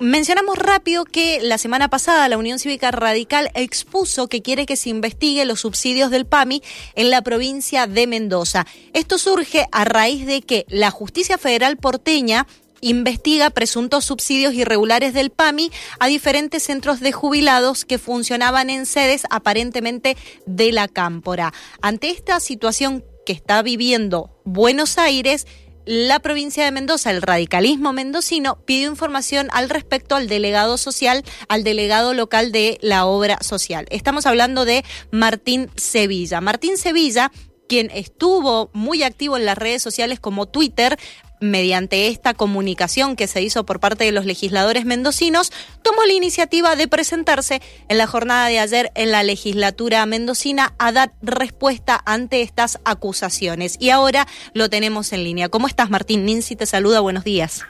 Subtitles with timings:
[0.00, 4.90] Mencionamos rápido que la semana pasada la Unión Cívica Radical expuso que quiere que se
[4.90, 6.62] investigue los subsidios del PAMI
[6.94, 8.64] en la provincia de Mendoza.
[8.92, 12.46] Esto surge a raíz de que la justicia federal porteña
[12.80, 19.24] investiga presuntos subsidios irregulares del PAMI a diferentes centros de jubilados que funcionaban en sedes
[19.30, 21.52] aparentemente de la Cámpora.
[21.82, 25.48] Ante esta situación que está viviendo Buenos Aires,
[25.88, 31.64] la provincia de Mendoza, el radicalismo mendocino, pidió información al respecto al delegado social, al
[31.64, 33.86] delegado local de la obra social.
[33.88, 36.42] Estamos hablando de Martín Sevilla.
[36.42, 37.32] Martín Sevilla
[37.68, 40.98] quien estuvo muy activo en las redes sociales como Twitter,
[41.40, 45.52] mediante esta comunicación que se hizo por parte de los legisladores mendocinos,
[45.82, 50.92] tomó la iniciativa de presentarse en la jornada de ayer en la legislatura mendocina a
[50.92, 53.76] dar respuesta ante estas acusaciones.
[53.80, 55.48] Y ahora lo tenemos en línea.
[55.48, 56.24] ¿Cómo estás, Martín?
[56.24, 57.00] Nincy te saluda.
[57.00, 57.64] Buenos días.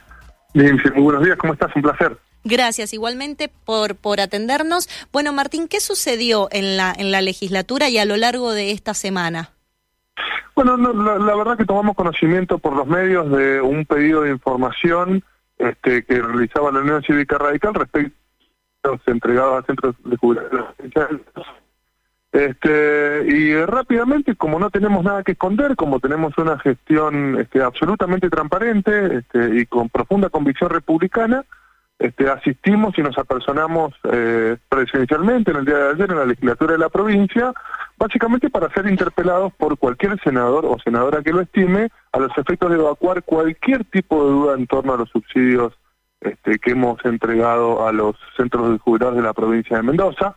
[0.53, 1.37] Nincy, muy buenos días.
[1.37, 1.75] ¿Cómo estás?
[1.75, 2.17] Un placer.
[2.43, 4.87] Gracias igualmente por, por atendernos.
[5.11, 8.93] Bueno, Martín, ¿qué sucedió en la, en la legislatura y a lo largo de esta
[8.93, 9.51] semana?
[10.55, 15.23] Bueno, la, verdad que tomamos conocimiento por los medios de un pedido de información
[15.57, 18.13] este, que realizaba la Unión Cívica Radical respecto
[18.83, 20.65] a los entregados a centros de jubilación.
[22.31, 28.29] Este, y rápidamente, como no tenemos nada que esconder, como tenemos una gestión este, absolutamente
[28.29, 31.43] transparente este, y con profunda convicción republicana,
[31.99, 36.71] este, asistimos y nos apersonamos eh, presencialmente en el día de ayer en la legislatura
[36.71, 37.51] de la provincia,
[37.97, 42.69] básicamente para ser interpelados por cualquier senador o senadora que lo estime a los efectos
[42.69, 45.73] de evacuar cualquier tipo de duda en torno a los subsidios
[46.21, 50.35] este, que hemos entregado a los centros de jubilados de la provincia de Mendoza.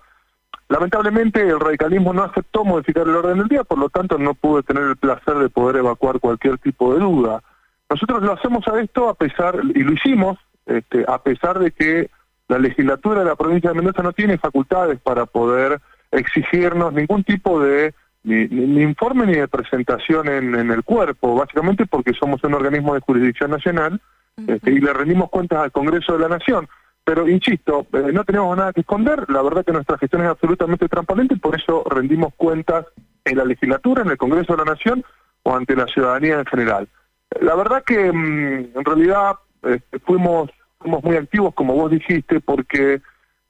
[0.69, 4.65] Lamentablemente el radicalismo no aceptó modificar el orden del día, por lo tanto no pude
[4.65, 7.41] tener el placer de poder evacuar cualquier tipo de duda.
[7.89, 12.11] Nosotros lo hacemos a esto a pesar, y lo hicimos, este, a pesar de que
[12.49, 17.61] la legislatura de la provincia de Mendoza no tiene facultades para poder exigirnos ningún tipo
[17.61, 18.43] de ni,
[18.83, 24.01] informe ni de presentación en, el cuerpo, básicamente porque somos un organismo de jurisdicción nacional
[24.47, 26.69] este, y le rendimos cuentas al Congreso de la Nación.
[27.05, 30.89] Pero insisto, eh, no tenemos nada que esconder, la verdad que nuestra gestión es absolutamente
[30.89, 32.87] transparente y por eso rendimos cuentas
[33.25, 35.05] en la legislatura, en el Congreso de la Nación
[35.43, 36.89] o ante la ciudadanía en general.
[37.41, 43.01] La verdad que mm, en realidad este, fuimos, fuimos muy activos, como vos dijiste, porque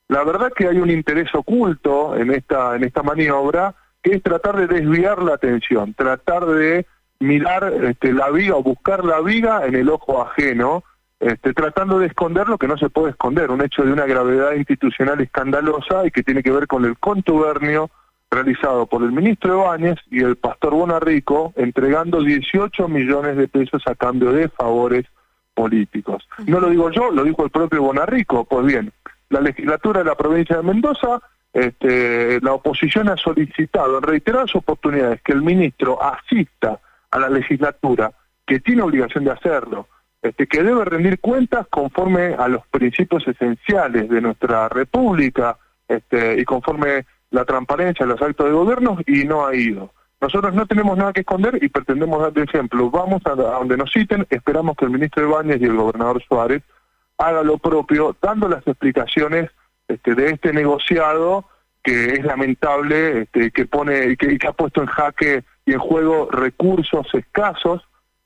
[0.08, 4.56] la verdad que hay un interés oculto en esta, en esta maniobra, que es tratar
[4.56, 6.86] de desviar la atención, tratar de
[7.20, 10.82] mirar este, la viga o buscar la viga en el ojo ajeno,
[11.20, 14.54] este, tratando de esconder lo que no se puede esconder, un hecho de una gravedad
[14.54, 17.90] institucional escandalosa y que tiene que ver con el contubernio
[18.28, 23.94] realizado por el ministro Ibáñez y el pastor Bonarrico, entregando 18 millones de pesos a
[23.94, 25.06] cambio de favores
[25.54, 26.28] políticos.
[26.46, 28.44] No lo digo yo, lo dijo el propio Bonarrico.
[28.44, 28.92] Pues bien,
[29.28, 31.20] la legislatura de la provincia de Mendoza,
[31.52, 36.80] este, la oposición ha solicitado en reiteradas oportunidades que el ministro asista
[37.10, 38.12] a la legislatura,
[38.46, 39.88] que tiene obligación de hacerlo,
[40.22, 45.58] este, que debe rendir cuentas conforme a los principios esenciales de nuestra república
[45.88, 49.92] este, y conforme la transparencia en los actos de gobierno y no ha ido.
[50.22, 52.88] Nosotros no tenemos nada que esconder y pretendemos dar de ejemplo.
[52.90, 56.62] Vamos a, donde nos citen, esperamos que el ministro Ibáñez y el gobernador Suárez
[57.18, 59.50] haga lo propio, dando las explicaciones
[59.88, 61.44] este, de este negociado
[61.82, 67.04] que es lamentable, este, que pone, que, ha puesto en jaque y en juego recursos
[67.14, 67.82] escasos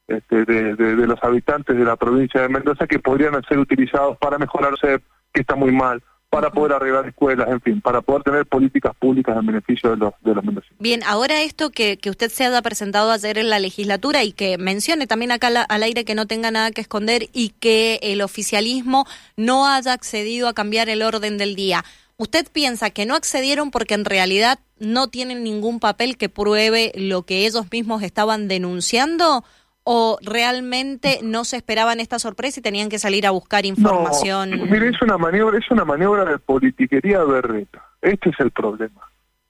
[0.06, 4.36] este, de, de, los habitantes de la provincia de Mendoza que podrían ser utilizados para
[4.36, 5.00] mejorarse,
[5.32, 6.02] que está muy mal,
[6.36, 10.12] para poder arreglar escuelas, en fin, para poder tener políticas públicas en beneficio de los,
[10.20, 10.76] de los mendocinos.
[10.78, 14.58] Bien, ahora esto que, que usted se haya presentado ayer en la legislatura y que
[14.58, 19.06] mencione también acá al aire que no tenga nada que esconder y que el oficialismo
[19.36, 21.84] no haya accedido a cambiar el orden del día.
[22.18, 27.22] ¿Usted piensa que no accedieron porque en realidad no tienen ningún papel que pruebe lo
[27.22, 29.42] que ellos mismos estaban denunciando?
[29.88, 34.50] O realmente no se esperaban esta sorpresa y tenían que salir a buscar información?
[34.50, 37.86] No, mire, es una maniobra, es una maniobra de politiquería berreta.
[38.02, 39.00] Este es el problema.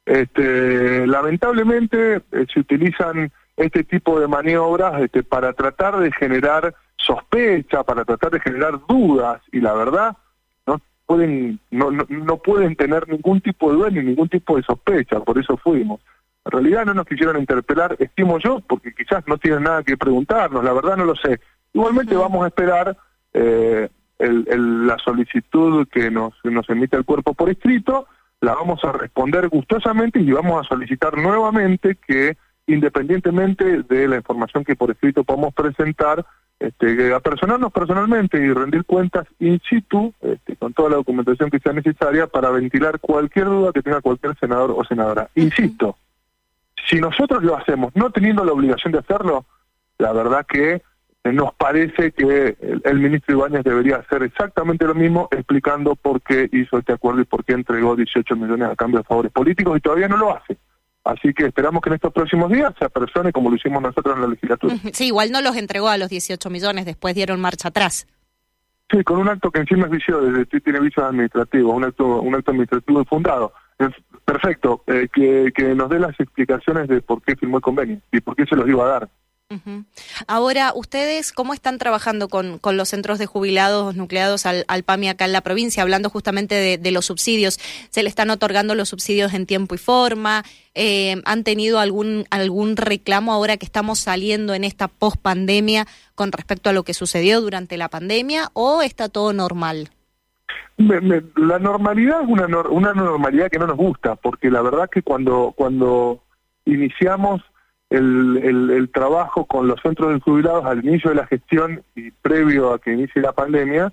[0.05, 7.83] Este, lamentablemente eh, se utilizan este tipo de maniobras este, para tratar de generar sospecha,
[7.83, 10.19] para tratar de generar dudas y la verdad
[10.67, 14.63] no pueden no, no, no pueden tener ningún tipo de duda ni ningún tipo de
[14.65, 16.03] sospecha, por eso fuimos.
[16.47, 20.63] En realidad no nos quisieron interpelar, estimo yo, porque quizás no tienen nada que preguntarnos,
[20.63, 21.41] la verdad no lo sé.
[21.73, 22.97] Igualmente vamos a esperar
[23.35, 23.89] eh,
[24.19, 28.07] la solicitud que nos, nos emite el cuerpo por escrito,
[28.41, 32.37] la vamos a responder gustosamente y vamos a solicitar nuevamente que,
[32.69, 36.25] independientemente de la información que por escrito podamos presentar,
[36.61, 41.73] este, apersonarnos personalmente y rendir cuentas in situ este, con toda la documentación que sea
[41.73, 45.29] necesaria para ventilar cualquier duda que tenga cualquier senador o senadora.
[45.35, 45.97] Insisto,
[46.89, 49.45] si nosotros lo hacemos no teniendo la obligación de hacerlo,
[49.99, 50.83] la verdad que
[51.25, 56.79] nos parece que el, ministro Ibáñez debería hacer exactamente lo mismo explicando por qué hizo
[56.79, 60.09] este acuerdo y por qué entregó 18 millones a cambio de favores políticos y todavía
[60.09, 60.57] no lo hace.
[61.05, 64.23] Así que esperamos que en estos próximos días se apersone como lo hicimos nosotros en
[64.23, 64.75] la legislatura.
[64.93, 68.07] Sí, igual no los entregó a los 18 millones, después dieron marcha atrás.
[68.91, 70.21] Sí, con un acto que encima es vicio,
[70.65, 73.53] tiene vicios administrativos, un acto, un acto administrativo infundado.
[74.27, 78.21] Perfecto, eh, que, que nos dé las explicaciones de por qué firmó el convenio y
[78.21, 79.09] por qué se los iba a dar.
[80.27, 85.25] Ahora, ¿ustedes cómo están trabajando con, los centros de jubilados nucleados al, al, PAMI acá
[85.25, 85.85] en la provincia?
[85.85, 90.45] Hablando justamente de, los subsidios, ¿se le están otorgando los subsidios en tiempo y forma?
[90.75, 95.87] Eh, ¿Han tenido algún, algún reclamo ahora que estamos saliendo en esta pospandemia
[96.17, 99.91] con respecto a lo que sucedió durante la pandemia o está todo normal?
[100.79, 105.55] La normalidad es una, una normalidad que no nos gusta, porque la verdad que cuando,
[105.57, 106.23] cuando
[106.67, 107.43] iniciamos
[107.89, 112.73] el, el, trabajo con los centros de jubilados al inicio de la gestión y previo
[112.73, 113.93] a que inicie la pandemia,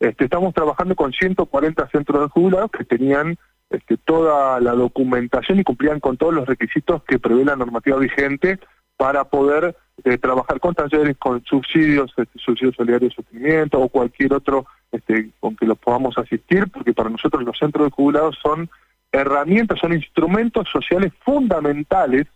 [0.00, 3.36] este, estamos trabajando con 140 centros de jubilados que tenían
[3.70, 8.58] este, toda la documentación y cumplían con todos los requisitos que prevé la normativa vigente
[8.96, 14.34] para poder eh, trabajar con talleres, con subsidios, este, subsidios solidarios de sostenimiento o cualquier
[14.34, 18.68] otro este, con que los podamos asistir, porque para nosotros los centros de jubilados son
[19.12, 22.26] herramientas, son instrumentos sociales fundamentales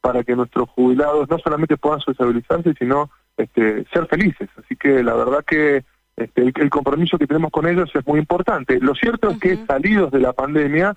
[0.00, 4.48] para que nuestros jubilados no solamente puedan sociabilizarse, sino este, ser felices.
[4.56, 5.84] Así que la verdad que
[6.16, 8.78] este, el, compromiso que tenemos con ellos es muy importante.
[8.80, 10.94] Lo cierto es que salidos de la pandemia,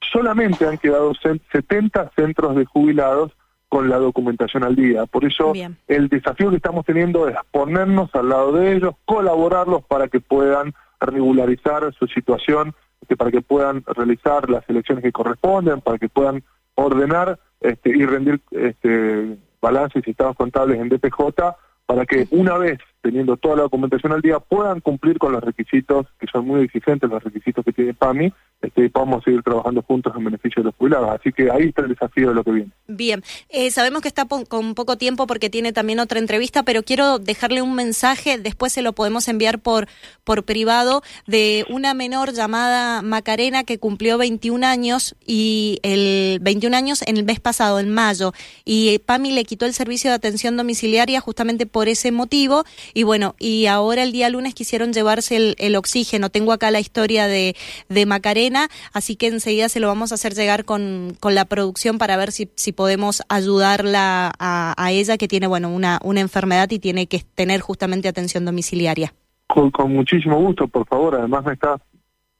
[0.00, 3.32] solamente han quedado 70 centros de jubilados
[3.72, 5.06] con la documentación al día.
[5.06, 5.54] Por eso
[5.88, 10.74] el desafío que estamos teniendo es ponernos al lado de ellos, colaborarlos para que puedan
[11.00, 12.74] regularizar su situación,
[13.16, 18.42] para que puedan realizar las elecciones que corresponden, para que puedan ordenar este, y rendir
[18.50, 24.12] este, balances y estados contables en DPJ para que una vez teniendo toda la documentación
[24.12, 27.94] al día puedan cumplir con los requisitos que son muy exigentes, los requisitos que tiene
[27.94, 28.32] PAMI,
[28.62, 31.10] este, y podamos seguir trabajando juntos en beneficio de los jubilados.
[31.18, 32.70] Así que ahí está el desafío de lo que viene.
[32.86, 37.18] Bien, eh, sabemos que está con poco tiempo porque tiene también otra entrevista, pero quiero
[37.18, 39.88] dejarle un mensaje, después se lo podemos enviar por,
[40.22, 47.02] por privado, de una menor llamada Macarena que cumplió 21 años y el 21 años
[47.06, 48.32] en el mes pasado, en mayo,
[48.64, 53.34] y PAMI le quitó el servicio de atención domiciliaria justamente por ese motivo y bueno,
[53.38, 56.30] y ahora el día lunes quisieron llevarse el, oxígeno.
[56.30, 57.56] Tengo acá la historia de,
[57.88, 61.98] de Macarena, así que enseguida se lo vamos a hacer llegar con, con la producción
[61.98, 66.70] para ver si, si podemos ayudarla a, a ella que tiene, bueno, una, una enfermedad
[66.70, 69.14] y tiene que tener justamente atención domiciliaria.
[69.46, 71.14] Con, con muchísimo gusto, por favor.
[71.14, 71.78] Además me está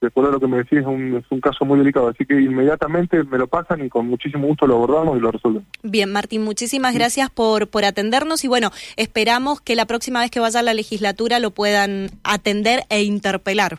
[0.02, 2.08] después de lo que me decís, es un, es un caso muy delicado.
[2.08, 5.68] Así que inmediatamente me lo pasan y con muchísimo gusto lo abordamos y lo resolvemos.
[5.82, 10.40] Bien, Martín, muchísimas gracias por, por atendernos y bueno, esperamos que la próxima vez que
[10.40, 13.78] vaya a la legislatura lo puedan atender e interpelar.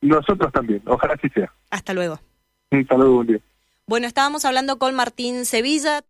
[0.00, 1.52] Nosotros también, ojalá así sea.
[1.70, 2.18] Hasta luego.
[2.70, 3.38] Hasta luego, buen día.
[3.86, 6.02] Bueno, estábamos hablando con Martín Sevilla.